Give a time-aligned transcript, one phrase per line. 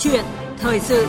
[0.00, 0.24] chuyện
[0.58, 1.06] thời sự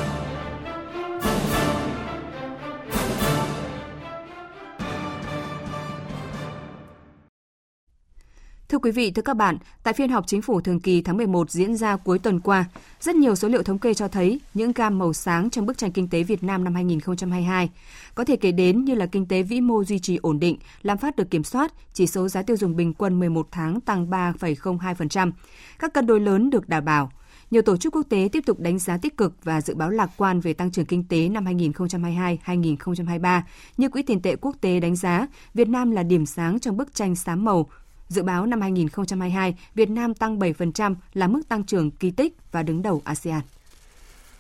[8.70, 11.52] Thưa quý vị, thưa các bạn, tại phiên họp chính phủ thường kỳ tháng 11
[11.52, 12.66] diễn ra cuối tuần qua,
[13.00, 15.92] rất nhiều số liệu thống kê cho thấy những gam màu sáng trong bức tranh
[15.92, 17.70] kinh tế Việt Nam năm 2022.
[18.16, 20.98] Có thể kể đến như là kinh tế vĩ mô duy trì ổn định, lạm
[20.98, 25.32] phát được kiểm soát, chỉ số giá tiêu dùng bình quân 11 tháng tăng 3,02%.
[25.80, 27.12] Các cân đối lớn được đảm bảo.
[27.52, 30.10] Nhiều tổ chức quốc tế tiếp tục đánh giá tích cực và dự báo lạc
[30.18, 33.42] quan về tăng trưởng kinh tế năm 2022-2023.
[33.78, 36.96] Như Quỹ tiền tệ quốc tế đánh giá, Việt Nam là điểm sáng trong bức
[36.96, 37.70] tranh xám màu
[38.08, 42.64] Dự báo năm 2022, Việt Nam tăng 7% là mức tăng trưởng kỳ tích và
[42.64, 43.42] đứng đầu ASEAN.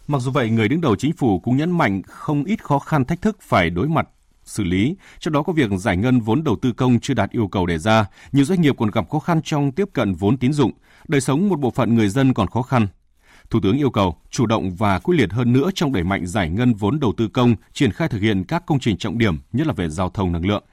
[0.08, 3.06] Mặc dù vậy, người đứng đầu chính phủ cũng nhấn mạnh không ít khó khăn
[3.06, 4.08] thách thức phải đối mặt
[4.46, 7.48] xử lý, trong đó có việc giải ngân vốn đầu tư công chưa đạt yêu
[7.48, 10.54] cầu đề ra, nhiều doanh nghiệp còn gặp khó khăn trong tiếp cận vốn tín
[10.54, 10.72] dụng,
[11.08, 12.88] đời sống một bộ phận người dân còn khó khăn.
[13.52, 16.50] Thủ tướng yêu cầu chủ động và quyết liệt hơn nữa trong đẩy mạnh giải
[16.50, 19.68] ngân vốn đầu tư công, triển khai thực hiện các công trình trọng điểm, nhất
[19.68, 20.64] là về giao thông năng lượng.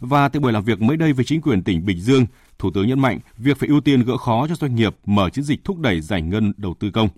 [0.00, 2.26] Và tại buổi làm việc mới đây với chính quyền tỉnh Bình Dương,
[2.58, 5.44] Thủ tướng nhấn mạnh việc phải ưu tiên gỡ khó cho doanh nghiệp mở chiến
[5.44, 7.08] dịch thúc đẩy giải ngân đầu tư công.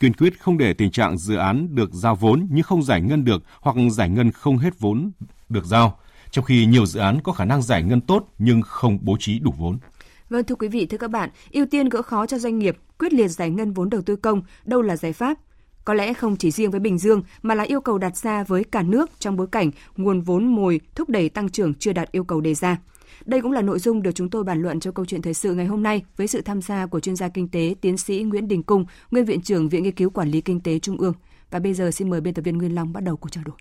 [0.00, 3.24] Kiên quyết không để tình trạng dự án được giao vốn nhưng không giải ngân
[3.24, 5.10] được hoặc giải ngân không hết vốn
[5.48, 5.98] được giao,
[6.30, 9.38] trong khi nhiều dự án có khả năng giải ngân tốt nhưng không bố trí
[9.38, 9.78] đủ vốn.
[10.28, 13.12] Vâng thưa quý vị, thưa các bạn, ưu tiên gỡ khó cho doanh nghiệp, quyết
[13.12, 15.38] liệt giải ngân vốn đầu tư công, đâu là giải pháp?
[15.84, 18.64] Có lẽ không chỉ riêng với Bình Dương mà là yêu cầu đặt ra với
[18.64, 22.24] cả nước trong bối cảnh nguồn vốn mồi thúc đẩy tăng trưởng chưa đạt yêu
[22.24, 22.78] cầu đề ra.
[23.24, 25.54] Đây cũng là nội dung được chúng tôi bàn luận cho câu chuyện thời sự
[25.54, 28.48] ngày hôm nay với sự tham gia của chuyên gia kinh tế tiến sĩ Nguyễn
[28.48, 31.14] Đình Cung, nguyên viện trưởng Viện Nghiên cứu Quản lý Kinh tế Trung ương.
[31.50, 33.56] Và bây giờ xin mời biên tập viên Nguyên Long bắt đầu cuộc trao đổi.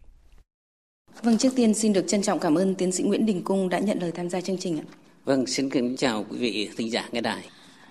[1.23, 3.79] Vâng, trước tiên xin được trân trọng cảm ơn tiến sĩ Nguyễn Đình Cung đã
[3.79, 4.85] nhận lời tham gia chương trình ạ.
[5.25, 7.49] Vâng, xin kính chào quý vị thính giả nghe đài.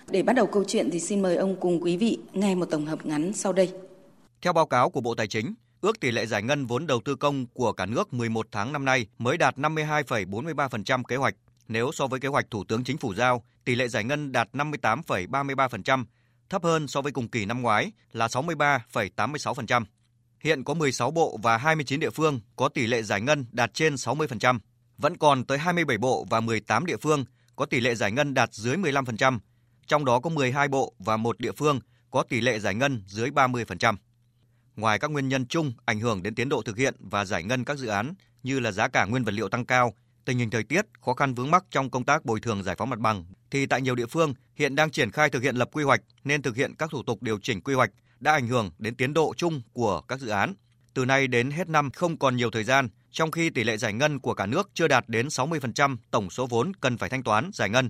[0.09, 2.85] Để bắt đầu câu chuyện thì xin mời ông cùng quý vị nghe một tổng
[2.85, 3.71] hợp ngắn sau đây.
[4.41, 7.15] Theo báo cáo của Bộ Tài chính, ước tỷ lệ giải ngân vốn đầu tư
[7.15, 11.35] công của cả nước 11 tháng năm nay mới đạt 52,43% kế hoạch.
[11.67, 14.49] Nếu so với kế hoạch Thủ tướng Chính phủ giao, tỷ lệ giải ngân đạt
[14.53, 16.05] 58,33%,
[16.49, 19.83] thấp hơn so với cùng kỳ năm ngoái là 63,86%.
[20.39, 23.95] Hiện có 16 bộ và 29 địa phương có tỷ lệ giải ngân đạt trên
[23.95, 24.59] 60%.
[24.97, 27.25] Vẫn còn tới 27 bộ và 18 địa phương
[27.55, 29.39] có tỷ lệ giải ngân đạt dưới 15%,
[29.87, 31.79] trong đó có 12 bộ và một địa phương
[32.11, 33.95] có tỷ lệ giải ngân dưới 30%.
[34.75, 37.63] Ngoài các nguyên nhân chung ảnh hưởng đến tiến độ thực hiện và giải ngân
[37.63, 38.13] các dự án
[38.43, 39.93] như là giá cả nguyên vật liệu tăng cao,
[40.25, 42.89] tình hình thời tiết, khó khăn vướng mắc trong công tác bồi thường giải phóng
[42.89, 45.83] mặt bằng thì tại nhiều địa phương hiện đang triển khai thực hiện lập quy
[45.83, 48.95] hoạch nên thực hiện các thủ tục điều chỉnh quy hoạch đã ảnh hưởng đến
[48.95, 50.53] tiến độ chung của các dự án.
[50.93, 53.93] Từ nay đến hết năm không còn nhiều thời gian, trong khi tỷ lệ giải
[53.93, 57.49] ngân của cả nước chưa đạt đến 60% tổng số vốn cần phải thanh toán
[57.53, 57.89] giải ngân.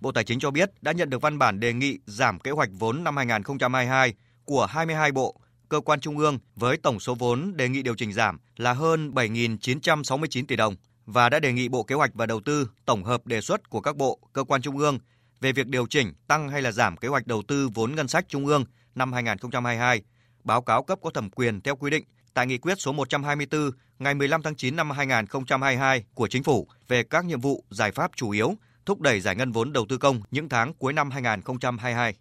[0.00, 2.68] Bộ Tài chính cho biết đã nhận được văn bản đề nghị giảm kế hoạch
[2.72, 7.68] vốn năm 2022 của 22 bộ, cơ quan trung ương với tổng số vốn đề
[7.68, 11.94] nghị điều chỉnh giảm là hơn 7.969 tỷ đồng và đã đề nghị Bộ Kế
[11.94, 14.98] hoạch và Đầu tư tổng hợp đề xuất của các bộ, cơ quan trung ương
[15.40, 18.24] về việc điều chỉnh, tăng hay là giảm kế hoạch đầu tư vốn ngân sách
[18.28, 20.02] trung ương năm 2022,
[20.44, 22.04] báo cáo cấp có thẩm quyền theo quy định
[22.34, 27.02] tại nghị quyết số 124 ngày 15 tháng 9 năm 2022 của Chính phủ về
[27.02, 28.54] các nhiệm vụ, giải pháp chủ yếu
[28.86, 32.14] thúc đẩy giải ngân vốn đầu tư công những tháng cuối năm 2022.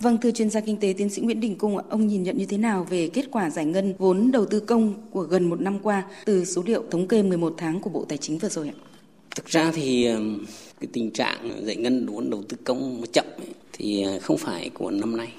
[0.00, 2.46] Vâng, thưa chuyên gia kinh tế tiến sĩ Nguyễn Đình Cung, ông nhìn nhận như
[2.46, 5.78] thế nào về kết quả giải ngân vốn đầu tư công của gần một năm
[5.78, 8.76] qua từ số liệu thống kê 11 tháng của Bộ Tài chính vừa rồi ạ?
[9.36, 10.08] Thực ra thì
[10.80, 14.70] cái tình trạng giải ngân vốn đầu tư công chậm ấy, thì ờ, không phải
[14.74, 15.32] của năm nay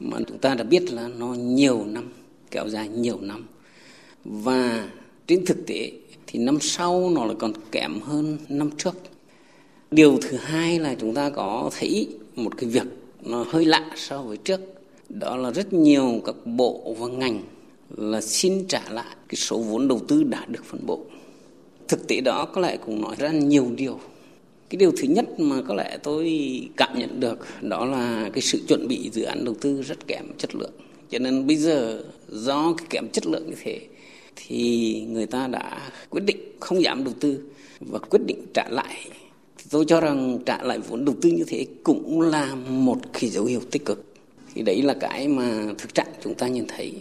[0.00, 2.12] mà chúng ta đã biết là nó nhiều năm
[2.50, 3.46] kéo dài nhiều năm
[4.24, 4.88] và
[5.30, 5.92] trên thực tế
[6.26, 8.96] thì năm sau nó lại còn kém hơn năm trước.
[9.90, 12.86] Điều thứ hai là chúng ta có thấy một cái việc
[13.22, 14.60] nó hơi lạ so với trước.
[15.08, 17.42] Đó là rất nhiều các bộ và ngành
[17.96, 21.00] là xin trả lại cái số vốn đầu tư đã được phân bổ.
[21.88, 24.00] Thực tế đó có lẽ cũng nói ra nhiều điều.
[24.70, 26.40] Cái điều thứ nhất mà có lẽ tôi
[26.76, 30.24] cảm nhận được đó là cái sự chuẩn bị dự án đầu tư rất kém
[30.38, 30.72] chất lượng.
[31.10, 33.80] Cho nên bây giờ do cái kém chất lượng như thế
[34.46, 37.40] thì người ta đã quyết định không giảm đầu tư
[37.80, 38.96] và quyết định trả lại.
[39.70, 43.44] Tôi cho rằng trả lại vốn đầu tư như thế cũng là một cái dấu
[43.44, 44.04] hiệu tích cực.
[44.54, 46.92] Thì đấy là cái mà thực trạng chúng ta nhìn thấy.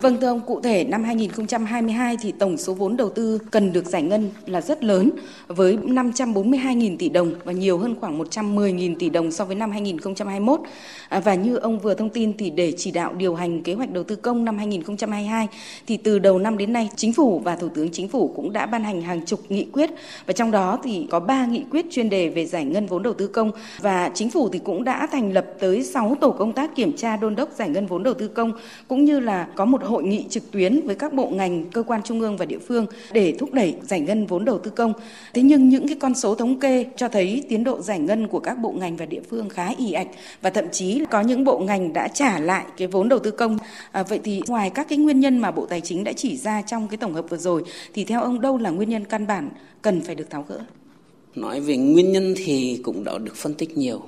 [0.00, 3.86] Vâng thưa ông, cụ thể năm 2022 thì tổng số vốn đầu tư cần được
[3.86, 5.10] giải ngân là rất lớn
[5.46, 10.60] với 542.000 tỷ đồng và nhiều hơn khoảng 110.000 tỷ đồng so với năm 2021.
[11.08, 13.92] À, và như ông vừa thông tin thì để chỉ đạo điều hành kế hoạch
[13.92, 15.48] đầu tư công năm 2022
[15.86, 18.66] thì từ đầu năm đến nay chính phủ và thủ tướng chính phủ cũng đã
[18.66, 19.90] ban hành hàng chục nghị quyết
[20.26, 23.14] và trong đó thì có 3 nghị quyết chuyên đề về giải ngân vốn đầu
[23.14, 26.76] tư công và chính phủ thì cũng đã thành lập tới 6 tổ công tác
[26.76, 28.52] kiểm tra đôn đốc giải ngân vốn đầu tư công
[28.88, 32.02] cũng như là có một hội nghị trực tuyến với các bộ ngành, cơ quan
[32.02, 34.92] trung ương và địa phương để thúc đẩy giải ngân vốn đầu tư công.
[35.34, 38.40] Thế nhưng những cái con số thống kê cho thấy tiến độ giải ngân của
[38.40, 40.08] các bộ ngành và địa phương khá ì ạch
[40.42, 43.58] và thậm chí có những bộ ngành đã trả lại cái vốn đầu tư công.
[43.92, 46.62] À, vậy thì ngoài các cái nguyên nhân mà Bộ Tài chính đã chỉ ra
[46.62, 47.62] trong cái tổng hợp vừa rồi
[47.94, 49.50] thì theo ông đâu là nguyên nhân căn bản
[49.82, 50.60] cần phải được tháo gỡ?
[51.34, 54.02] Nói về nguyên nhân thì cũng đã được phân tích nhiều.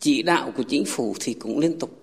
[0.00, 2.02] Chỉ đạo của chính phủ thì cũng liên tục.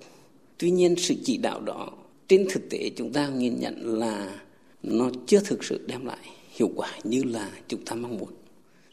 [0.58, 1.90] Tuy nhiên sự chỉ đạo đó
[2.30, 4.42] trên thực tế, chúng ta nhìn nhận là
[4.84, 8.30] nó chưa thực sự đem lại hiệu quả như là chúng ta mong muốn.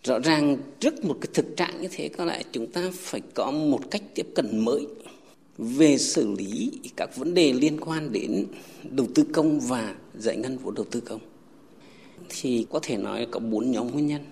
[0.04, 3.50] Rõ ràng trước một cái thực trạng như thế, có lẽ chúng ta phải có
[3.50, 4.86] một cách tiếp cận mới
[5.58, 8.46] về xử lý các vấn đề liên quan đến
[8.90, 11.20] đầu tư công và giải ngân vốn đầu tư công.
[12.28, 14.22] Thì có thể nói có bốn nhóm nguyên nhân.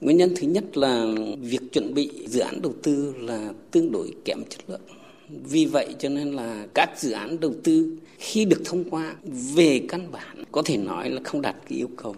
[0.00, 1.06] Nguyên nhân thứ nhất là
[1.40, 4.80] việc chuẩn bị dự án đầu tư là tương đối kém chất lượng
[5.28, 9.16] vì vậy cho nên là các dự án đầu tư khi được thông qua
[9.54, 12.14] về căn bản có thể nói là không đạt cái yêu cầu.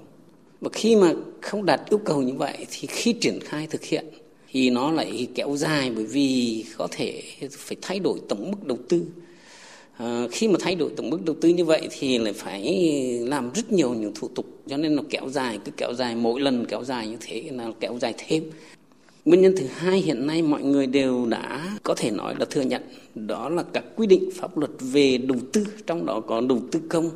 [0.61, 4.07] Và khi mà không đạt yêu cầu như vậy thì khi triển khai thực hiện
[4.51, 8.79] thì nó lại kéo dài bởi vì có thể phải thay đổi tổng mức đầu
[8.89, 9.07] tư.
[9.97, 12.63] À, khi mà thay đổi tổng mức đầu tư như vậy thì lại phải
[13.21, 16.41] làm rất nhiều những thủ tục cho nên nó kéo dài cứ kéo dài mỗi
[16.41, 18.51] lần kéo dài như thế là kéo dài thêm
[19.27, 22.61] Nguyên nhân thứ hai hiện nay mọi người đều đã có thể nói là thừa
[22.61, 22.83] nhận
[23.15, 26.81] đó là các quy định pháp luật về đầu tư, trong đó có đầu tư
[26.89, 27.11] công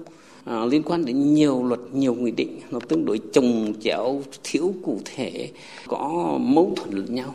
[0.44, 4.74] à, liên quan đến nhiều luật, nhiều nghị định nó tương đối trồng chéo, thiếu
[4.82, 5.50] cụ thể,
[5.86, 7.34] có mâu thuẫn lẫn nhau.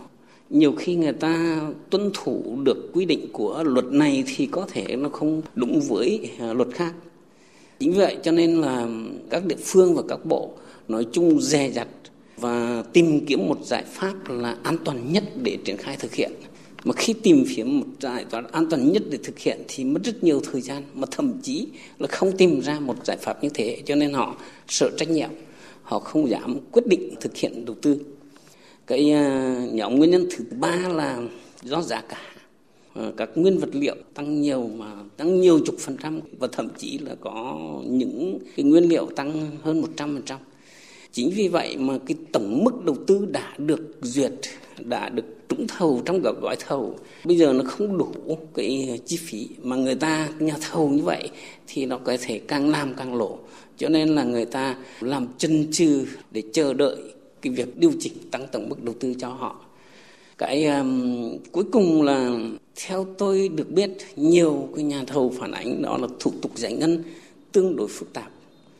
[0.49, 4.95] Nhiều khi người ta tuân thủ được quy định của luật này thì có thể
[4.95, 6.93] nó không đúng với à, luật khác.
[7.79, 8.87] Chính vậy cho nên là
[9.29, 10.49] các địa phương và các bộ
[10.87, 11.87] nói chung dè dặt
[12.37, 16.31] và tìm kiếm một giải pháp là an toàn nhất để triển khai thực hiện.
[16.83, 20.03] Mà khi tìm kiếm một giải pháp an toàn nhất để thực hiện thì mất
[20.03, 21.67] rất nhiều thời gian, mà thậm chí
[21.99, 23.81] là không tìm ra một giải pháp như thế.
[23.85, 24.35] Cho nên họ
[24.67, 25.29] sợ trách nhiệm,
[25.83, 27.97] họ không dám quyết định thực hiện đầu tư.
[28.87, 31.21] Cái à, nhóm nguyên nhân thứ ba là
[31.63, 32.21] do giá cả.
[32.93, 36.67] À, các nguyên vật liệu tăng nhiều mà tăng nhiều chục phần trăm và thậm
[36.77, 40.39] chí là có những cái nguyên liệu tăng hơn một trăm phần trăm.
[41.15, 44.33] Chính vì vậy mà cái tổng mức đầu tư đã được duyệt,
[44.79, 46.95] đã được trúng thầu trong các gói thầu.
[47.23, 51.29] Bây giờ nó không đủ cái chi phí mà người ta nhà thầu như vậy
[51.67, 53.37] thì nó có thể càng làm càng lỗ.
[53.77, 56.97] Cho nên là người ta làm chân chừ để chờ đợi
[57.41, 59.55] cái việc điều chỉnh tăng tổng mức đầu tư cho họ.
[60.37, 62.39] Cái um, cuối cùng là
[62.87, 66.73] theo tôi được biết nhiều cái nhà thầu phản ánh đó là thủ tục giải
[66.73, 67.03] ngân
[67.51, 68.31] tương đối phức tạp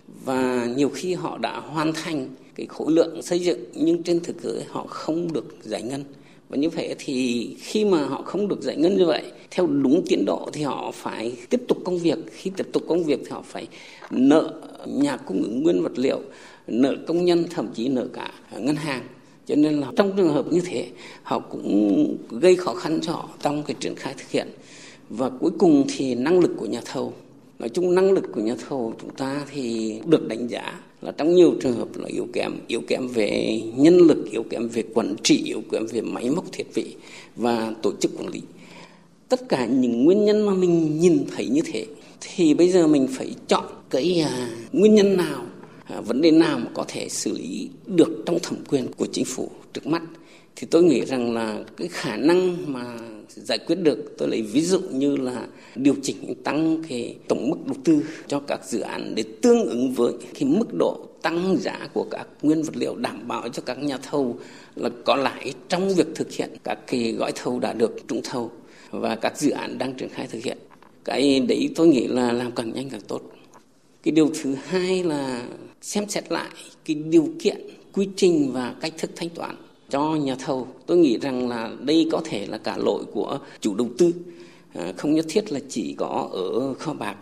[0.08, 4.44] và nhiều khi họ đã hoàn thành cái khối lượng xây dựng, nhưng trên thực
[4.44, 6.04] tế họ không được giải ngân.
[6.50, 10.04] Và như vậy thì khi mà họ không được giải ngân như vậy, theo đúng
[10.08, 12.18] tiến độ thì họ phải tiếp tục công việc.
[12.32, 13.68] Khi tiếp tục công việc thì họ phải
[14.12, 14.54] nợ
[14.88, 16.20] nhà cung ứng nguyên vật liệu,
[16.68, 19.04] nợ công nhân, thậm chí nợ cả ngân hàng.
[19.46, 20.88] Cho nên là trong trường hợp như thế,
[21.24, 24.48] họ cũng gây khó khăn cho họ trong cái triển khai thực hiện.
[25.10, 27.14] Và cuối cùng thì năng lực của nhà thầu
[27.60, 31.36] nói chung năng lực của nhà thầu chúng ta thì được đánh giá là trong
[31.36, 35.16] nhiều trường hợp là yếu kém yếu kém về nhân lực yếu kém về quản
[35.24, 36.96] trị yếu kém về máy móc thiết bị
[37.36, 38.42] và tổ chức quản lý.
[39.30, 41.86] Tất cả những nguyên nhân mà mình nhìn thấy như thế
[42.22, 45.46] thì bây giờ mình phải chọn cái à, nguyên nhân nào
[45.86, 49.26] à, vấn đề nào mà có thể xử lý được trong thẩm quyền của chính
[49.26, 50.02] phủ trước mắt
[50.56, 54.62] thì tôi nghĩ rằng là cái khả năng mà giải quyết được, tôi lấy ví
[54.62, 59.16] dụ như là điều chỉnh tăng cái tổng mức đầu tư cho các dự án
[59.16, 63.28] để tương ứng với cái mức độ tăng giá của các nguyên vật liệu đảm
[63.28, 64.40] bảo cho các nhà thầu
[64.76, 68.52] là có lãi trong việc thực hiện các cái gói thầu đã được trúng thầu
[68.92, 70.58] và các dự án đang triển khai thực hiện.
[71.04, 73.22] Cái đấy tôi nghĩ là làm càng nhanh càng tốt.
[74.04, 75.48] Cái điều thứ hai là
[75.82, 76.50] xem xét lại
[76.86, 77.58] cái điều kiện
[77.94, 79.56] quy trình và cách thức thanh toán
[79.90, 80.68] cho nhà thầu.
[80.86, 84.14] Tôi nghĩ rằng là đây có thể là cả lỗi của chủ đầu tư.
[84.74, 87.16] À, không nhất thiết là chỉ có ở kho bạc.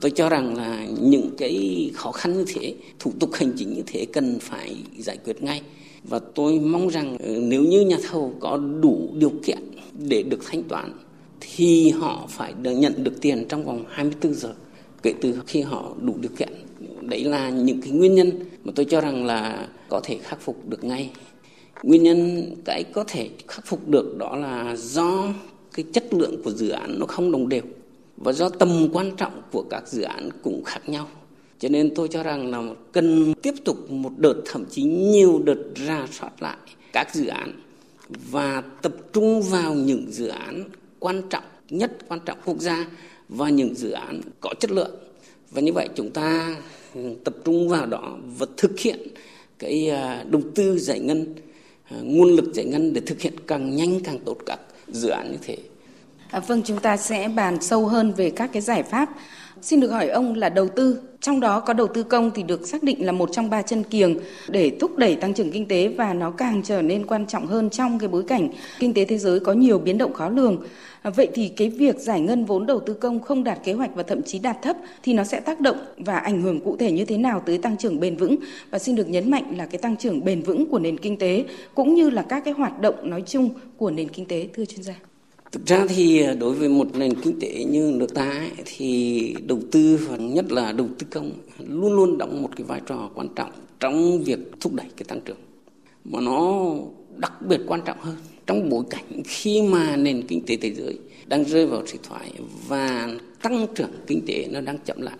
[0.00, 3.82] Tôi cho rằng là những cái khó khăn như thế, thủ tục hành chính như
[3.86, 5.62] thế cần phải giải quyết ngay.
[6.04, 9.58] Và tôi mong rằng ờ, nếu như nhà thầu có đủ điều kiện
[9.98, 10.92] để được thanh toán,
[11.40, 14.54] thì họ phải được nhận được tiền trong vòng 24 giờ.
[15.02, 16.48] Kể từ khi họ đủ điều kiện.
[17.00, 18.30] Đấy là những cái nguyên nhân
[18.64, 21.10] mà tôi cho rằng là có thể khắc phục được ngay.
[21.82, 25.28] Nguyên nhân cái có thể khắc phục được đó là do
[25.74, 27.62] cái chất lượng của dự án nó không đồng đều
[28.16, 31.08] và do tầm quan trọng của các dự án cũng khác nhau.
[31.58, 32.62] Cho nên tôi cho rằng là
[32.92, 36.56] cần tiếp tục một đợt thậm chí nhiều đợt ra soát lại
[36.92, 37.52] các dự án
[38.30, 40.64] và tập trung vào những dự án
[40.98, 42.86] quan trọng nhất, quan trọng quốc gia
[43.28, 44.94] và những dự án có chất lượng.
[45.50, 46.56] Và như vậy chúng ta
[47.24, 48.98] tập trung vào đó và thực hiện
[49.58, 51.34] cái à, đầu tư giải ngân,
[52.02, 54.58] nguồn lực giải ngân để thực hiện càng nhanh càng tốt các
[54.88, 55.56] dự án như thế.
[56.30, 59.08] À, vâng, chúng ta sẽ bàn sâu hơn về các cái giải pháp.
[59.62, 62.66] Xin được hỏi ông là đầu tư, trong đó có đầu tư công thì được
[62.66, 65.88] xác định là một trong ba chân kiềng để thúc đẩy tăng trưởng kinh tế
[65.88, 69.18] và nó càng trở nên quan trọng hơn trong cái bối cảnh kinh tế thế
[69.18, 70.62] giới có nhiều biến động khó lường.
[71.16, 74.02] Vậy thì cái việc giải ngân vốn đầu tư công không đạt kế hoạch và
[74.02, 77.04] thậm chí đạt thấp thì nó sẽ tác động và ảnh hưởng cụ thể như
[77.04, 78.36] thế nào tới tăng trưởng bền vững
[78.70, 81.44] và xin được nhấn mạnh là cái tăng trưởng bền vững của nền kinh tế
[81.74, 84.82] cũng như là các cái hoạt động nói chung của nền kinh tế, thưa chuyên
[84.82, 84.94] gia.
[85.54, 89.36] Thực ra thì à, đối với một nền kinh tế như nước ta ấy, thì
[89.46, 93.10] đầu tư và nhất là đầu tư công luôn luôn đóng một cái vai trò
[93.14, 95.36] quan trọng trong việc thúc đẩy cái tăng trưởng.
[96.04, 96.70] Mà nó
[97.16, 100.98] đặc biệt quan trọng hơn trong bối cảnh khi mà nền kinh tế thế giới
[101.26, 102.32] đang rơi vào suy thoái
[102.68, 103.08] và
[103.42, 105.16] tăng trưởng kinh tế nó đang chậm lại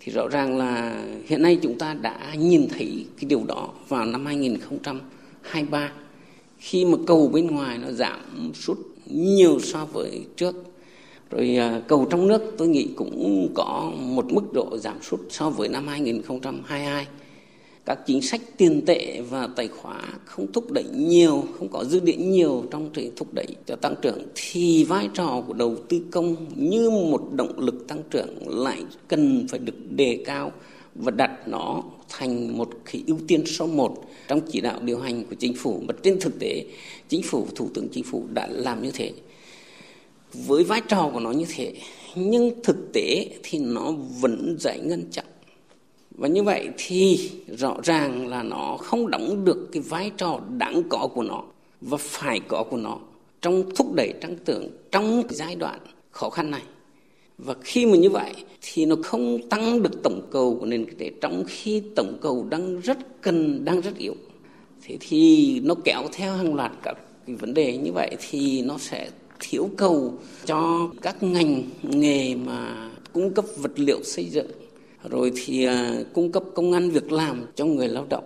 [0.00, 4.04] thì rõ ràng là hiện nay chúng ta đã nhìn thấy cái điều đó vào
[4.04, 5.92] năm 2023
[6.58, 10.54] khi mà cầu bên ngoài nó giảm sút nhiều so với trước.
[11.30, 15.50] Rồi à, cầu trong nước tôi nghĩ cũng có một mức độ giảm sút so
[15.50, 17.06] với năm 2022
[17.88, 22.00] các chính sách tiền tệ và tài khóa không thúc đẩy nhiều, không có dư
[22.00, 26.00] địa nhiều trong sự thúc đẩy cho tăng trưởng thì vai trò của đầu tư
[26.10, 30.52] công như một động lực tăng trưởng lại cần phải được đề cao
[30.94, 33.96] và đặt nó thành một cái ưu tiên số một
[34.28, 35.82] trong chỉ đạo điều hành của chính phủ.
[35.88, 36.64] Mà trên thực tế,
[37.08, 39.12] chính phủ, thủ tướng chính phủ đã làm như thế.
[40.32, 41.74] Với vai trò của nó như thế,
[42.14, 45.24] nhưng thực tế thì nó vẫn giải ngân chậm.
[46.10, 50.82] Và như vậy thì rõ ràng là nó không đóng được cái vai trò đáng
[50.88, 51.42] có của nó
[51.80, 52.98] và phải có của nó
[53.40, 56.62] trong thúc đẩy tăng trưởng trong giai đoạn khó khăn này
[57.38, 60.98] và khi mà như vậy, thì nó không tăng được tổng cầu của nền kinh
[60.98, 64.14] tế, trong khi tổng cầu đang rất cần, đang rất yếu.
[64.82, 68.78] Thế thì nó kéo theo hàng loạt các cái vấn đề như vậy, thì nó
[68.78, 70.14] sẽ thiếu cầu
[70.44, 74.50] cho các ngành, nghề mà cung cấp vật liệu xây dựng.
[75.10, 78.24] Rồi thì à, cung cấp công ăn việc làm cho người lao động.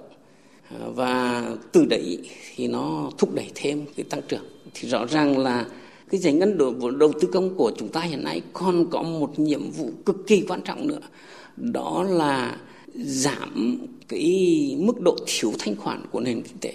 [0.95, 2.19] Và từ đấy
[2.55, 4.45] thì nó thúc đẩy thêm cái tăng trưởng.
[4.75, 5.67] Thì rõ ràng là
[6.13, 9.39] cái giải ngân đầu, đầu tư công của chúng ta hiện nay còn có một
[9.39, 11.01] nhiệm vụ cực kỳ quan trọng nữa.
[11.57, 12.57] Đó là
[12.95, 13.79] giảm
[14.09, 16.75] cái mức độ thiếu thanh khoản của nền kinh tế.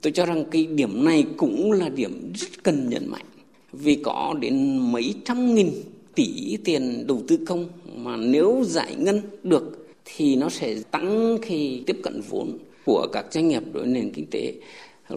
[0.00, 3.24] Tôi cho rằng cái điểm này cũng là điểm rất cần nhấn mạnh.
[3.72, 5.70] Vì có đến mấy trăm nghìn
[6.14, 11.82] tỷ tiền đầu tư công mà nếu giải ngân được thì nó sẽ tăng khi
[11.86, 14.54] tiếp cận vốn của các doanh nghiệp đối nền kinh tế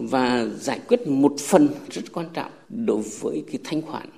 [0.02, 4.10] và giải quyết một phần rất quan trọng đối với cái thanh khoản.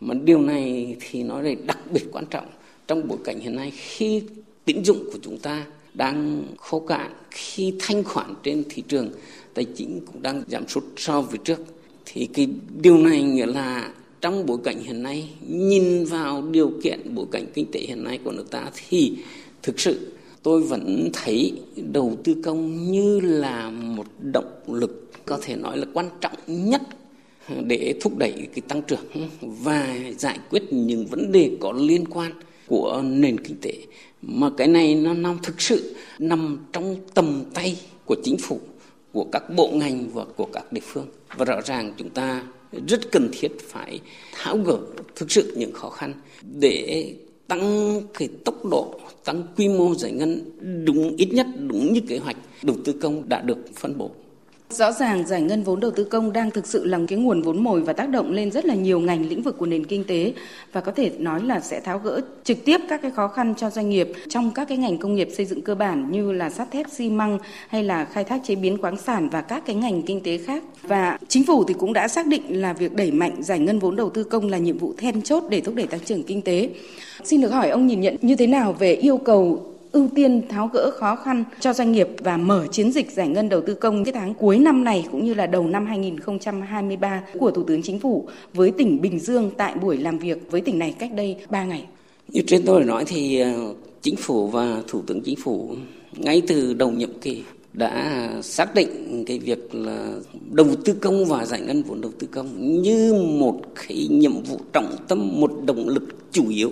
[0.00, 2.46] Mà điều này thì nó lại đặc biệt quan trọng
[2.86, 4.22] trong bối cảnh hiện nay khi
[4.64, 9.10] tín dụng của chúng ta đang khô cạn, khi thanh khoản trên thị trường
[9.54, 11.60] tài chính cũng đang giảm sút so với trước.
[12.06, 12.48] Thì cái
[12.80, 17.44] điều này nghĩa là trong bối cảnh hiện nay, nhìn vào điều kiện bối cảnh
[17.54, 19.16] kinh tế hiện nay của nước ta thì
[19.62, 25.56] thực sự tôi vẫn thấy đầu tư công như là một động lực có thể
[25.56, 26.82] nói là quan trọng nhất
[27.66, 32.32] để thúc đẩy cái tăng trưởng và giải quyết những vấn đề có liên quan
[32.66, 33.72] của nền kinh tế.
[34.22, 38.60] Mà cái này nó nằm thực sự nằm trong tầm tay của chính phủ,
[39.12, 41.06] của các bộ ngành và của các địa phương.
[41.36, 42.42] Và rõ ràng chúng ta
[42.88, 44.00] rất cần thiết phải
[44.32, 44.78] tháo gỡ
[45.16, 46.14] thực sự những khó khăn
[46.60, 47.14] để
[47.46, 50.50] tăng cái tốc độ, tăng quy mô giải ngân
[50.84, 54.10] đúng, ít nhất đúng như kế hoạch đầu tư công đã được phân bổ.
[54.70, 57.64] Rõ ràng giải ngân vốn đầu tư công đang thực sự là cái nguồn vốn
[57.64, 60.32] mồi và tác động lên rất là nhiều ngành lĩnh vực của nền kinh tế
[60.72, 63.70] và có thể nói là sẽ tháo gỡ trực tiếp các cái khó khăn cho
[63.70, 66.70] doanh nghiệp trong các cái ngành công nghiệp xây dựng cơ bản như là sắt
[66.70, 70.02] thép, xi măng hay là khai thác chế biến khoáng sản và các cái ngành
[70.02, 70.62] kinh tế khác.
[70.82, 73.96] Và chính phủ thì cũng đã xác định là việc đẩy mạnh giải ngân vốn
[73.96, 76.68] đầu tư công là nhiệm vụ then chốt để thúc đẩy tăng trưởng kinh tế.
[77.24, 80.70] Xin được hỏi ông nhìn nhận như thế nào về yêu cầu ưu tiên tháo
[80.72, 84.04] gỡ khó khăn cho doanh nghiệp và mở chiến dịch giải ngân đầu tư công
[84.04, 87.98] cái tháng cuối năm này cũng như là đầu năm 2023 của Thủ tướng Chính
[87.98, 91.64] phủ với tỉnh Bình Dương tại buổi làm việc với tỉnh này cách đây 3
[91.64, 91.84] ngày.
[92.28, 95.74] Như trên tôi nói thì ờ, chính phủ và thủ tướng chính phủ
[96.12, 97.42] ngay từ đầu nhiệm kỳ
[97.72, 100.12] đã xác định cái việc là
[100.50, 104.60] đầu tư công và giải ngân vốn đầu tư công như một cái nhiệm vụ
[104.72, 106.70] trọng tâm, một động lực chủ yếu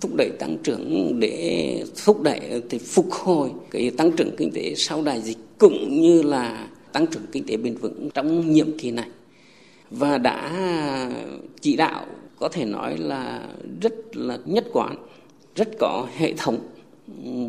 [0.00, 4.74] thúc đẩy tăng trưởng để thúc đẩy thì phục hồi cái tăng trưởng kinh tế
[4.76, 8.90] sau đại dịch cũng như là tăng trưởng kinh tế bền vững trong nhiệm kỳ
[8.90, 9.08] này.
[9.90, 10.52] Và đã
[11.60, 12.06] chỉ đạo
[12.38, 13.48] có thể nói là
[13.80, 14.96] rất là nhất quán,
[15.56, 16.58] rất có hệ thống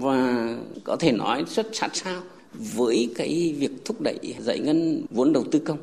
[0.01, 0.49] và
[0.83, 2.21] có thể nói rất sát sao
[2.53, 5.77] với cái việc thúc đẩy giải ngân vốn đầu tư công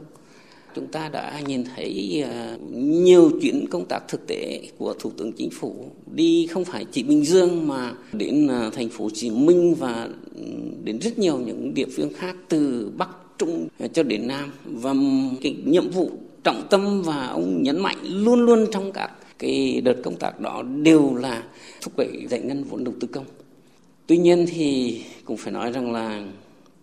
[0.75, 5.32] chúng ta đã nhìn thấy à, nhiều chuyến công tác thực tế của thủ tướng
[5.32, 9.30] chính phủ đi không phải chỉ bình dương mà đến à, thành phố hồ chí
[9.30, 10.08] minh và
[10.84, 13.08] đến rất nhiều những địa phương khác từ bắc,
[13.38, 14.52] trung cho đến nam.
[14.64, 14.94] Và
[15.42, 16.10] cái nhiệm vụ
[16.44, 20.62] trọng tâm và ông nhấn mạnh luôn luôn trong các cái đợt công tác đó
[20.62, 21.42] đều là
[21.82, 23.25] thúc đẩy giải ngân vốn đầu tư công.
[24.06, 26.25] Tuy nhiên thì cũng phải nói rằng là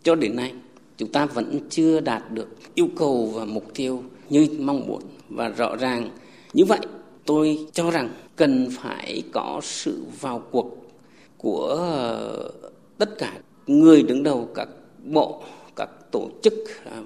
[0.03, 0.51] cho đến nay
[0.97, 5.01] chúng ta vẫn chưa đạt được yêu cầu và mục tiêu như mong muốn.
[5.29, 6.09] Và rõ ràng
[6.53, 6.79] như vậy
[7.25, 10.91] tôi cho rằng cần phải có sự vào cuộc
[11.37, 12.51] của ờ,
[12.97, 13.33] tất cả
[13.67, 14.67] người đứng đầu các
[15.03, 15.43] bộ
[15.75, 16.53] các tổ chức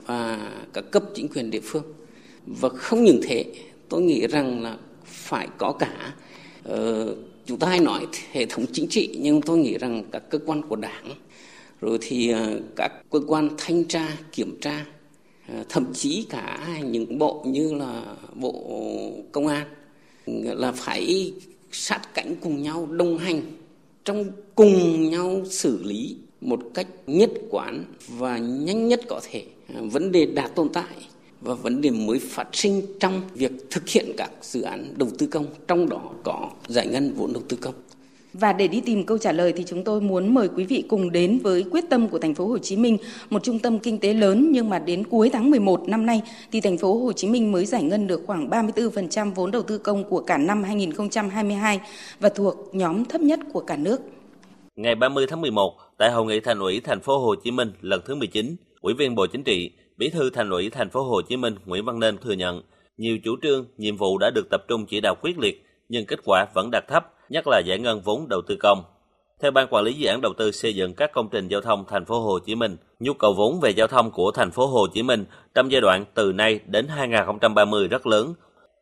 [0.06, 1.84] và các cấp chính quyền địa phương.
[2.46, 3.46] Và không những thế
[3.90, 6.14] tôi nghĩ rằng là phải có cả
[6.70, 6.76] uh,
[7.46, 10.62] chúng ta hay nói hệ thống chính trị nhưng tôi nghĩ rằng các cơ quan
[10.62, 11.16] của đảng
[11.82, 14.86] rồi thì ờ, các cơ quan thanh tra, kiểm tra
[15.48, 18.82] ờ, thậm chí cả những bộ như là bộ
[19.32, 19.68] công an
[20.44, 21.34] là phải
[21.72, 23.42] sát cánh cùng nhau, đồng hành
[24.06, 29.44] trong cùng nhau xử lý một cách nhất quán và nhanh nhất có thể.
[29.74, 30.96] Ờ, vấn đề đã tồn tại
[31.42, 35.28] và vấn đề mới phát sinh trong việc thực hiện các dự án đầu tư
[35.28, 37.74] công, trong đó có giải ngân vốn đầu tư công
[38.34, 41.12] và để đi tìm câu trả lời thì chúng tôi muốn mời quý vị cùng
[41.12, 42.98] đến với quyết tâm của thành phố Hồ Chí Minh,
[43.30, 46.22] một trung tâm kinh tế lớn nhưng mà đến cuối tháng 11 năm nay
[46.52, 49.78] thì thành phố Hồ Chí Minh mới giải ngân được khoảng 34% vốn đầu tư
[49.78, 51.80] công của cả năm 2022
[52.20, 54.02] và thuộc nhóm thấp nhất của cả nước.
[54.76, 58.02] Ngày 30 tháng 11, tại hội nghị thành ủy thành phố Hồ Chí Minh lần
[58.06, 61.38] thứ 19, Ủy viên Bộ Chính trị, Bí thư Thành ủy thành phố Hồ Chí
[61.38, 62.62] Minh Nguyễn Văn Nên thừa nhận
[62.98, 66.20] nhiều chủ trương, nhiệm vụ đã được tập trung chỉ đạo quyết liệt nhưng kết
[66.26, 68.84] quả vẫn đạt thấp nhất là giải ngân vốn đầu tư công.
[69.42, 71.86] Theo ban quản lý dự án đầu tư xây dựng các công trình giao thông
[71.88, 74.88] thành phố Hồ Chí Minh, nhu cầu vốn về giao thông của thành phố Hồ
[74.94, 78.34] Chí Minh trong giai đoạn từ nay đến 2030 rất lớn.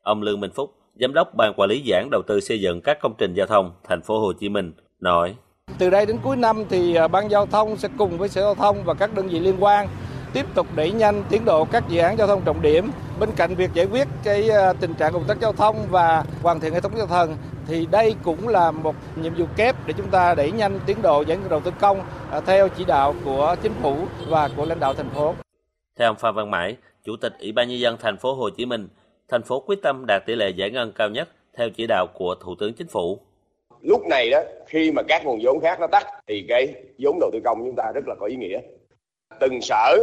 [0.03, 2.81] Ông Lương Minh Phúc, giám đốc ban quản lý dự án đầu tư xây dựng
[2.81, 5.35] các công trình giao thông thành phố Hồ Chí Minh nói:
[5.77, 8.55] Từ đây đến cuối năm thì à, ban giao thông sẽ cùng với sở giao
[8.55, 9.87] thông và các đơn vị liên quan
[10.33, 12.91] tiếp tục đẩy nhanh tiến độ các dự án giao thông trọng điểm.
[13.19, 16.59] Bên cạnh việc giải quyết cái à, tình trạng ủng tắc giao thông và hoàn
[16.59, 20.09] thiện hệ thống giao thông thì đây cũng là một nhiệm vụ kép để chúng
[20.09, 22.01] ta đẩy nhanh tiến độ giải ngân đầu tư công
[22.31, 23.95] à, theo chỉ đạo của chính phủ
[24.29, 25.33] và của lãnh đạo thành phố.
[25.99, 28.65] Theo ông Phan Văn Mãi, Chủ tịch Ủy ban nhân dân thành phố Hồ Chí
[28.65, 28.87] Minh,
[29.29, 32.35] thành phố quyết tâm đạt tỷ lệ giải ngân cao nhất theo chỉ đạo của
[32.35, 33.19] Thủ tướng Chính phủ.
[33.81, 37.29] Lúc này đó, khi mà các nguồn vốn khác nó tắt thì cái vốn đầu
[37.33, 38.59] tư công chúng ta rất là có ý nghĩa.
[39.39, 39.97] Từng sở,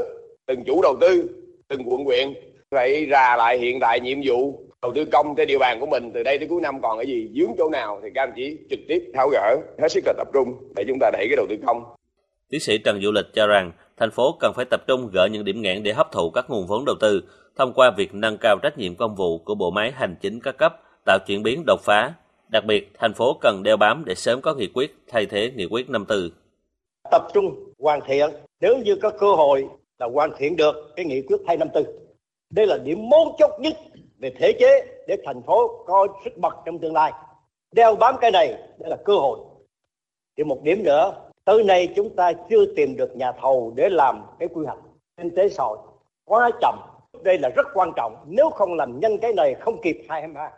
[0.46, 1.28] từng chủ đầu tư,
[1.68, 2.34] từng quận huyện
[2.70, 6.10] phải ra lại hiện tại nhiệm vụ đầu tư công trên địa bàn của mình
[6.14, 8.58] từ đây đến cuối năm còn cái gì dướng chỗ nào thì các anh chỉ
[8.70, 11.46] trực tiếp tháo gỡ hết sức là tập trung để chúng ta đẩy cái đầu
[11.48, 11.82] tư công.
[12.50, 15.44] Tiến sĩ Trần Du Lịch cho rằng thành phố cần phải tập trung gỡ những
[15.44, 17.22] điểm nghẽn để hấp thụ các nguồn vốn đầu tư
[17.56, 20.58] thông qua việc nâng cao trách nhiệm công vụ của bộ máy hành chính các
[20.58, 22.12] cấp, tạo chuyển biến đột phá.
[22.48, 25.66] Đặc biệt, thành phố cần đeo bám để sớm có nghị quyết thay thế nghị
[25.66, 26.30] quyết 54.
[27.10, 29.66] Tập trung hoàn thiện, nếu như có cơ hội
[29.98, 31.96] là hoàn thiện được cái nghị quyết 254.
[32.50, 33.74] Đây là điểm mấu chốt nhất
[34.18, 37.12] về thể chế để thành phố có sức bật trong tương lai.
[37.72, 38.48] Đeo bám cái này,
[38.78, 39.38] đây là cơ hội.
[40.36, 44.22] Thì một điểm nữa, tới nay chúng ta chưa tìm được nhà thầu để làm
[44.38, 44.78] cái quy hoạch
[45.16, 45.78] kinh tế xã hội
[46.24, 46.78] quá chậm.
[47.22, 50.50] Đây là rất quan trọng, nếu không làm nhanh cái này không kịp 2022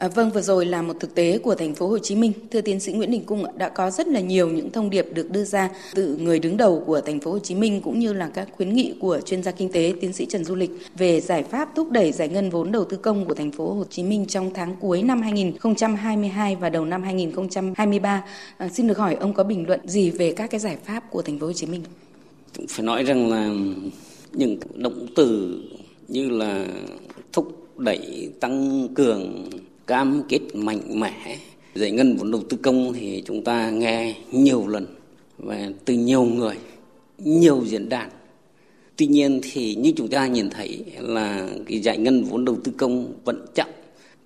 [0.00, 2.32] À, vâng, vừa rồi là một thực tế của thành phố Hồ Chí Minh.
[2.50, 5.30] Thưa tiến sĩ Nguyễn Đình Cung, đã có rất là nhiều những thông điệp được
[5.30, 8.30] đưa ra từ người đứng đầu của thành phố Hồ Chí Minh cũng như là
[8.34, 11.42] các khuyến nghị của chuyên gia kinh tế tiến sĩ Trần Du Lịch về giải
[11.42, 14.26] pháp thúc đẩy giải ngân vốn đầu tư công của thành phố Hồ Chí Minh
[14.26, 18.24] trong tháng cuối năm 2022 và đầu năm 2023.
[18.56, 21.22] À, xin được hỏi ông có bình luận gì về các cái giải pháp của
[21.22, 21.82] thành phố Hồ Chí Minh?
[22.68, 23.50] Phải nói rằng là
[24.32, 25.58] những động từ
[26.08, 26.66] như là
[27.32, 29.50] thúc đẩy tăng cường
[29.90, 31.36] cam kết mạnh mẽ.
[31.74, 34.86] Giải ngân vốn đầu tư công thì chúng ta nghe nhiều lần
[35.38, 36.54] và từ nhiều người
[37.18, 38.10] nhiều diễn đàn.
[38.96, 42.72] Tuy nhiên thì như chúng ta nhìn thấy là cái giải ngân vốn đầu tư
[42.76, 43.66] công vẫn chậm.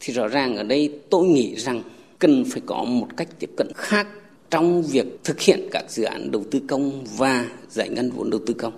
[0.00, 1.82] Thì rõ ràng ở đây tôi nghĩ rằng
[2.18, 4.06] cần phải có một cách tiếp cận khác
[4.50, 8.40] trong việc thực hiện các dự án đầu tư công và giải ngân vốn đầu
[8.46, 8.72] tư công.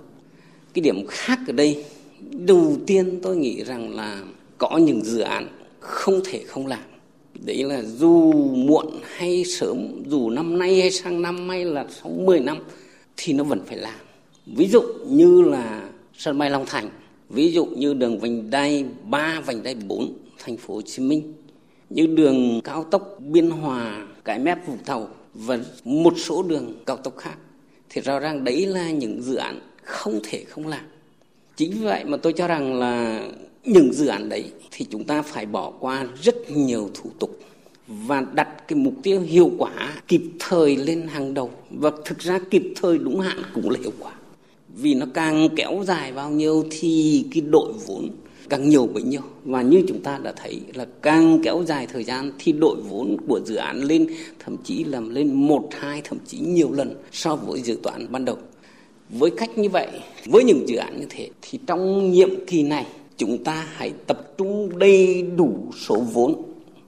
[0.74, 1.84] Cái điểm khác ở đây,
[2.30, 4.22] đầu tiên tôi nghĩ rằng là
[4.58, 5.48] có những dự án
[5.86, 6.82] không thể không làm.
[7.34, 12.10] Đấy là dù muộn hay sớm, dù năm nay hay sang năm hay là sau
[12.10, 12.58] 10 năm
[13.16, 14.00] thì nó vẫn phải làm.
[14.46, 16.90] Ví dụ như là sân bay Long Thành,
[17.28, 21.32] ví dụ như đường vành đai 3, vành đai 4 thành phố Hồ Chí Minh,
[21.90, 26.96] như đường cao tốc Biên Hòa, Cái Mép Vũng Tàu và một số đường cao
[26.96, 27.36] tốc khác.
[27.88, 30.84] Thì rõ ràng đấy là những dự án không thể không làm.
[31.56, 33.22] Chính vì vậy mà tôi cho rằng là
[33.66, 37.38] những dự án đấy thì chúng ta phải bỏ qua rất nhiều thủ tục
[37.88, 41.50] và đặt cái mục tiêu hiệu quả kịp thời lên hàng đầu.
[41.70, 44.12] Và thực ra kịp thời đúng hạn cũng là hiệu quả.
[44.68, 48.08] Vì nó càng kéo dài bao nhiêu thì cái đội vốn
[48.48, 49.20] càng nhiều bấy nhiêu.
[49.44, 53.16] Và như chúng ta đã thấy là càng kéo dài thời gian thì đội vốn
[53.28, 54.06] của dự án lên
[54.38, 58.24] thậm chí làm lên một, hai, thậm chí nhiều lần so với dự toán ban
[58.24, 58.36] đầu.
[59.10, 59.88] Với cách như vậy,
[60.26, 64.32] với những dự án như thế, thì trong nhiệm kỳ này chúng ta hãy tập
[64.38, 66.42] trung đầy đủ số vốn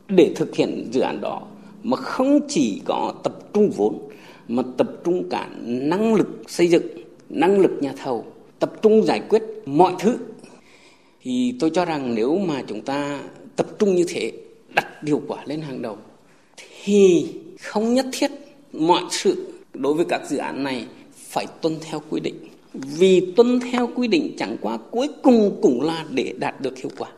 [0.09, 1.43] để thực hiện dự án đó.
[1.83, 4.09] Mà không chỉ có tập trung vốn,
[4.49, 6.87] mà tập trung cả năng lực xây dựng,
[7.29, 8.25] năng lực nhà thầu,
[8.59, 10.19] tập trung giải quyết mọi thứ.
[11.23, 13.21] Thì tôi cho rằng nếu mà chúng ta
[13.57, 14.33] tập trung như thế,
[14.75, 15.97] đặt hiệu quả lên hàng đầu,
[16.85, 17.27] thì
[17.61, 18.31] không nhất thiết
[18.73, 22.35] mọi sự đối với các dự án này phải tuân theo quy định
[22.75, 26.91] vì tuân theo quy định chẳng qua cuối cùng cũng là để đạt được hiệu
[26.99, 27.09] quả.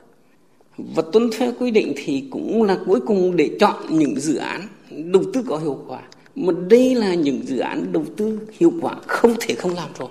[0.78, 4.68] Và tuân theo quy định thì cũng là cuối cùng để chọn những dự án
[4.90, 6.02] đầu tư có hiệu quả.
[6.34, 10.08] Mà đây là những dự án đầu tư hiệu quả không thể không làm rồi.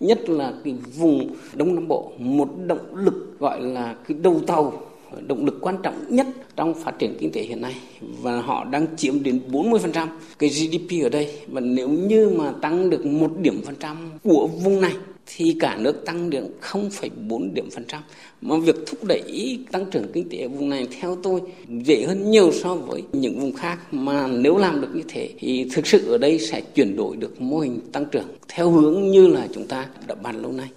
[0.00, 4.82] Nhất là cái vùng đông nam bộ, một động lực gọi là cái đầu tàu
[5.26, 7.74] động lực quan trọng nhất trong phát triển kinh tế hiện nay
[8.22, 10.06] và họ đang chiếm đến 40%
[10.38, 14.48] cái GDP ở đây và nếu như mà tăng được một điểm phần trăm của
[14.62, 14.92] vùng này
[15.26, 18.02] thì cả nước tăng được 0,4 điểm phần trăm.
[18.40, 22.30] Mà việc thúc đẩy tăng trưởng kinh tế ở vùng này theo tôi dễ hơn
[22.30, 26.12] nhiều so với những vùng khác mà nếu làm được như thế thì thực sự
[26.12, 29.66] ở đây sẽ chuyển đổi được mô hình tăng trưởng theo hướng như là chúng
[29.66, 30.68] ta đã bàn lâu nay.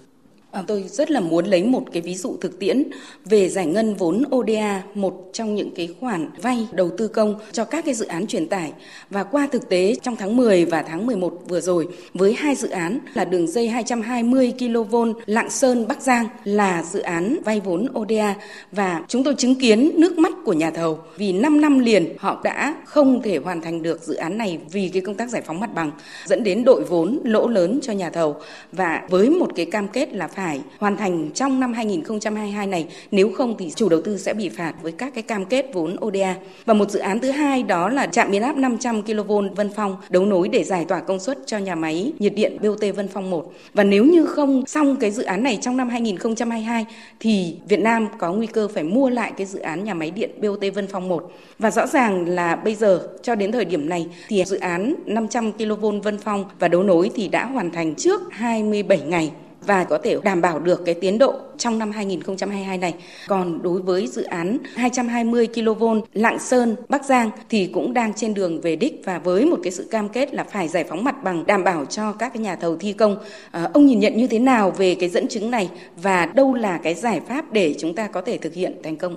[0.56, 2.82] À, tôi rất là muốn lấy một cái ví dụ thực tiễn
[3.24, 7.64] về giải ngân vốn ODA, một trong những cái khoản vay đầu tư công cho
[7.64, 8.72] các cái dự án truyền tải.
[9.10, 12.68] Và qua thực tế trong tháng 10 và tháng 11 vừa rồi với hai dự
[12.68, 17.88] án là đường dây 220 kV Lạng Sơn Bắc Giang là dự án vay vốn
[17.98, 18.34] ODA
[18.72, 22.40] và chúng tôi chứng kiến nước mắt của nhà thầu vì 5 năm liền họ
[22.44, 25.60] đã không thể hoàn thành được dự án này vì cái công tác giải phóng
[25.60, 25.90] mặt bằng
[26.24, 28.36] dẫn đến đội vốn lỗ lớn cho nhà thầu
[28.72, 32.86] và với một cái cam kết là phải phải hoàn thành trong năm 2022 này,
[33.10, 35.96] nếu không thì chủ đầu tư sẽ bị phạt với các cái cam kết vốn
[36.04, 36.34] ODA.
[36.66, 39.96] Và một dự án thứ hai đó là trạm biến áp 500 kV Vân Phong
[40.08, 43.30] đấu nối để giải tỏa công suất cho nhà máy nhiệt điện BOT Vân Phong
[43.30, 43.52] 1.
[43.74, 46.86] Và nếu như không xong cái dự án này trong năm 2022
[47.20, 50.30] thì Việt Nam có nguy cơ phải mua lại cái dự án nhà máy điện
[50.42, 51.32] BOT Vân Phong 1.
[51.58, 55.52] Và rõ ràng là bây giờ cho đến thời điểm này thì dự án 500
[55.52, 59.30] kV Vân Phong và đấu nối thì đã hoàn thành trước 27 ngày
[59.60, 62.94] và có thể đảm bảo được cái tiến độ trong năm 2022 này.
[63.26, 68.34] Còn đối với dự án 220 kV Lạng Sơn, Bắc Giang thì cũng đang trên
[68.34, 71.24] đường về đích và với một cái sự cam kết là phải giải phóng mặt
[71.24, 73.16] bằng đảm bảo cho các cái nhà thầu thi công.
[73.50, 76.78] À, ông nhìn nhận như thế nào về cái dẫn chứng này và đâu là
[76.78, 79.16] cái giải pháp để chúng ta có thể thực hiện thành công?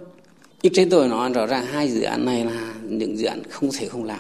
[0.64, 3.70] Như trên tôi nói rõ ràng hai dự án này là những dự án không
[3.80, 4.20] thể không làm.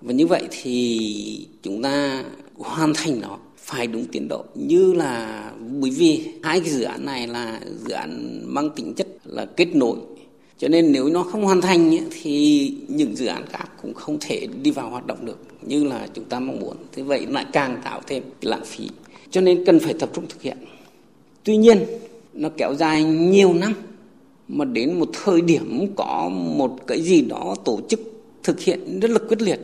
[0.00, 2.24] Và như vậy thì chúng ta
[2.58, 4.44] hoàn thành nó phải đúng tiến độ.
[4.54, 9.06] Như là, bởi vì hai cái dự án này là dự án mang tính chất
[9.24, 9.96] là kết nối.
[10.58, 14.48] Cho nên nếu nó không hoàn thành thì những dự án khác cũng không thể
[14.62, 16.76] đi vào hoạt động được, như là chúng ta mong muốn.
[16.92, 18.88] Thế vậy lại càng tạo thêm lãng phí.
[19.30, 20.58] Cho nên cần phải tập trung thực hiện.
[21.44, 21.78] Tuy nhiên,
[22.32, 23.74] nó kéo dài nhiều năm,
[24.48, 28.00] mà đến một thời điểm có một cái gì đó tổ chức
[28.42, 29.60] thực hiện rất là quyết liệt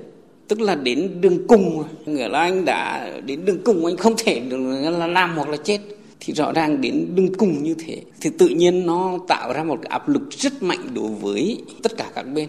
[0.53, 4.41] tức là đến đường cùng nghĩa là anh đã đến đường cùng, anh không thể
[4.41, 4.57] được
[4.99, 5.79] là làm hoặc là chết.
[6.21, 9.79] Thì rõ ràng đến đường cùng như thế, thì tự nhiên nó tạo ra một
[9.83, 12.49] cái áp lực rất mạnh đối với tất cả các bên,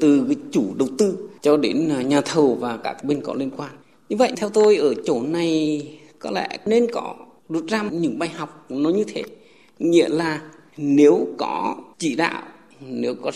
[0.00, 3.70] từ cái chủ đầu tư cho đến nhà thầu và các bên có liên quan.
[4.08, 5.82] Như vậy, theo tôi, ở chỗ này
[6.18, 7.14] có lẽ nên có
[7.48, 9.22] rút ra những bài học nó như thế.
[9.78, 10.40] Nghĩa là
[10.76, 12.42] nếu có chỉ đạo
[12.88, 13.32] nếu có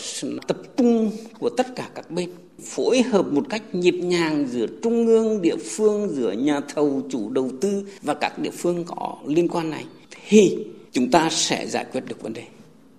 [0.47, 2.29] tập trung của tất cả các bên,
[2.63, 7.29] phối hợp một cách nhịp nhàng giữa trung ương, địa phương, giữa nhà thầu, chủ
[7.29, 9.85] đầu tư và các địa phương có liên quan này,
[10.27, 10.57] thì
[10.91, 12.43] chúng ta sẽ giải quyết được vấn đề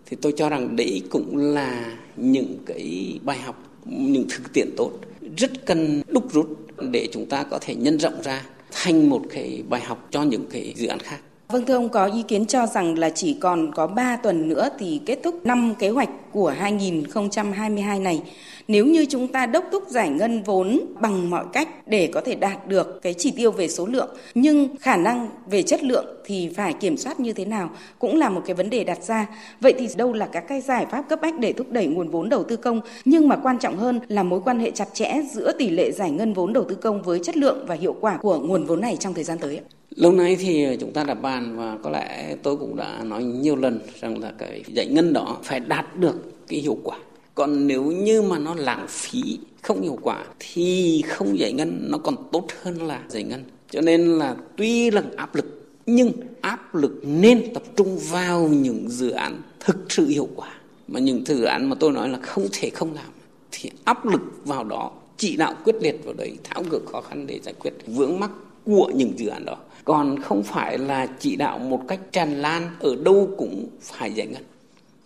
[0.07, 4.93] thì tôi cho rằng đấy cũng là những cái bài học, những thực tiễn tốt
[5.37, 6.59] rất cần đúc rút
[6.91, 10.47] để chúng ta có thể nhân rộng ra thành một cái bài học cho những
[10.51, 11.21] cái dự án khác.
[11.53, 14.69] Vâng thưa ông, có ý kiến cho rằng là chỉ còn có 3 tuần nữa
[14.79, 18.23] thì kết thúc năm kế hoạch của 2022 này.
[18.69, 22.35] Nếu như chúng ta đốc thúc giải ngân vốn bằng mọi cách để có thể
[22.35, 26.49] đạt được cái chỉ tiêu về số lượng, nhưng khả năng về chất lượng thì
[26.57, 29.27] phải kiểm soát như thế nào cũng là một cái vấn đề đặt ra.
[29.61, 32.29] Vậy thì đâu là các cái giải pháp cấp bách để thúc đẩy nguồn vốn
[32.29, 35.53] đầu tư công nhưng mà quan trọng hơn là mối quan hệ chặt chẽ giữa
[35.53, 38.39] tỷ lệ giải ngân vốn đầu tư công với chất lượng và hiệu quả của
[38.39, 39.61] nguồn vốn này trong thời gian tới.
[39.99, 43.57] Lâu nay thì chúng ta đã bàn và có lẽ tôi cũng đã nói nhiều
[43.57, 46.99] lần rằng là cái giải ngân đó phải đạt được cái hiệu quả.
[47.35, 51.99] Còn nếu như mà nó lãng phí, không hiệu quả, thì không giải ngân, nó
[51.99, 53.45] còn tốt hơn là giải ngân.
[53.71, 58.89] Cho nên là tuy là áp lực, nhưng áp lực nên tập trung vào những
[58.89, 60.51] dự án thực sự hiệu quả.
[60.89, 63.11] Mà những dự án mà tôi nói là không thể không làm,
[63.53, 67.27] thì áp lực vào đó chỉ đạo quyết liệt vào đấy, tháo gỡ khó khăn
[67.27, 68.31] để giải quyết vướng mắc
[68.65, 69.57] của những dự án đó
[69.89, 74.27] còn không phải là chỉ đạo một cách tràn lan, ở đâu cũng phải giải
[74.27, 74.43] ngân.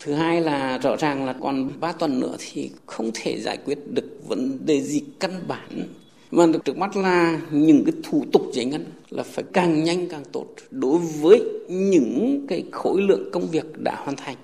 [0.01, 3.79] Thứ hai là rõ ràng là còn 3 tuần nữa thì không thể giải quyết
[3.93, 5.83] được vấn đề gì căn bản.
[6.31, 10.25] Mà trước mắt là những cái thủ tục giải ngân là phải càng nhanh càng
[10.33, 14.37] tốt đối với những cái khối lượng công việc đã hoàn thành,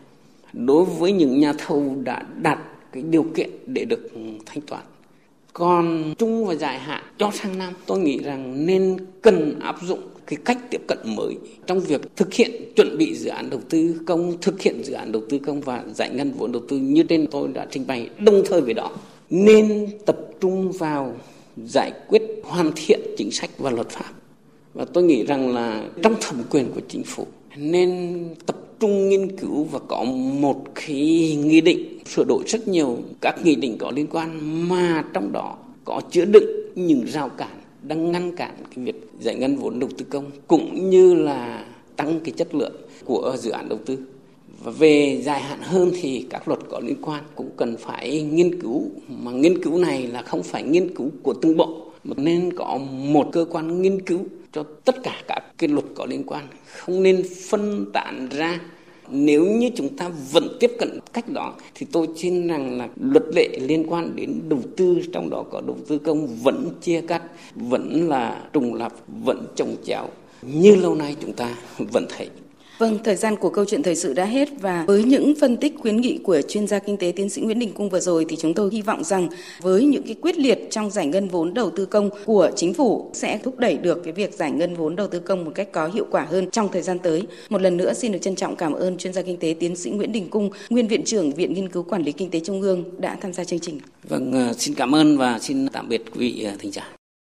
[0.53, 2.59] đối với những nhà thầu đã đạt
[2.93, 4.11] cái điều kiện để được
[4.47, 4.83] thanh toán
[5.59, 7.73] còn chung và dài hạn cho sang năm.
[7.87, 12.35] Tôi nghĩ rằng nên cần áp dụng cái cách tiếp cận mới trong việc thực
[12.35, 15.61] hiện chuẩn bị dự án đầu tư công, thực hiện dự án đầu tư công
[15.61, 18.11] và giải ngân vốn đầu tư như trên tôi đã trình bày.
[18.19, 18.91] Đồng thời với đó,
[19.31, 21.15] nên tập trung vào
[21.67, 24.13] giải quyết, hoàn thiện chính sách và luật pháp.
[24.75, 29.37] Và tôi nghĩ rằng là trong thẩm quyền của chính phủ, nên tập trung nghiên
[29.37, 30.05] cứu và có
[30.41, 34.39] một cái nghị định, sửa đổi rất nhiều các nghị định có liên quan
[34.69, 39.35] mà trong đó có chứa đựng những rào cản đang ngăn cản cái việc giải
[39.35, 41.65] ngân vốn đầu tư công cũng như là
[41.97, 43.99] tăng cái chất lượng của dự án đầu tư.
[44.65, 48.61] Và về dài hạn hơn thì các luật có liên quan cũng cần phải nghiên
[48.61, 52.53] cứu, mà nghiên cứu này là không phải nghiên cứu của từng bộ, mà nên
[52.57, 54.21] có một cơ quan nghiên cứu
[54.53, 56.49] cho tất cả các cái luật có liên quan.
[56.77, 58.61] Không nên phân tán ra.
[59.11, 63.25] Nếu như chúng ta vẫn tiếp cận cách đó, thì tôi tin rằng là luật
[63.35, 67.23] lệ liên quan đến đầu tư, trong đó có đầu tư công vẫn chia cắt,
[67.55, 68.93] vẫn là trùng lập,
[69.25, 70.09] vẫn trồng chéo.
[70.43, 72.29] Như lâu nay chúng ta vẫn thấy.
[72.79, 75.75] Vâng, thời gian của câu chuyện thời sự đã hết và với những phân tích
[75.79, 78.37] khuyến nghị của chuyên gia kinh tế tiến sĩ Nguyễn Đình Cung vừa rồi thì
[78.37, 79.29] chúng tôi hy vọng rằng
[79.61, 83.11] với những cái quyết liệt trong giải ngân vốn đầu tư công của chính phủ
[83.13, 85.87] sẽ thúc đẩy được cái việc giải ngân vốn đầu tư công một cách có
[85.87, 87.23] hiệu quả hơn trong thời gian tới.
[87.49, 89.91] Một lần nữa xin được trân trọng cảm ơn chuyên gia kinh tế tiến sĩ
[89.91, 92.85] Nguyễn Đình Cung, nguyên viện trưởng Viện Nghiên cứu Quản lý Kinh tế Trung ương
[92.99, 93.81] đã tham gia chương trình.
[94.09, 96.98] Vâng, ờ, xin cảm ơn và xin tạm biệt quý vị ờ, thính giả.